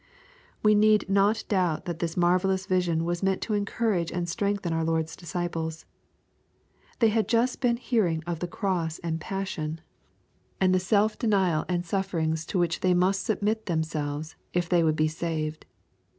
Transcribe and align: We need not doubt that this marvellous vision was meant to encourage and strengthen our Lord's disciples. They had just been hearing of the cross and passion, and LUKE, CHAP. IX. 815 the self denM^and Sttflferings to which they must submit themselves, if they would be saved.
We 0.63 0.73
need 0.73 1.07
not 1.07 1.43
doubt 1.47 1.85
that 1.85 1.99
this 1.99 2.17
marvellous 2.17 2.65
vision 2.65 3.05
was 3.05 3.21
meant 3.21 3.39
to 3.43 3.53
encourage 3.53 4.11
and 4.11 4.27
strengthen 4.27 4.73
our 4.73 4.83
Lord's 4.83 5.15
disciples. 5.15 5.85
They 6.97 7.09
had 7.09 7.27
just 7.27 7.61
been 7.61 7.77
hearing 7.77 8.23
of 8.25 8.39
the 8.39 8.47
cross 8.47 8.97
and 9.03 9.21
passion, 9.21 9.79
and 10.59 10.73
LUKE, 10.73 10.81
CHAP. 10.81 10.85
IX. 10.85 10.93
815 11.67 11.77
the 11.77 11.83
self 11.83 12.07
denM^and 12.09 12.33
Sttflferings 12.33 12.47
to 12.47 12.57
which 12.57 12.79
they 12.79 12.95
must 12.95 13.23
submit 13.23 13.67
themselves, 13.67 14.35
if 14.53 14.67
they 14.67 14.83
would 14.83 14.95
be 14.95 15.07
saved. 15.07 15.67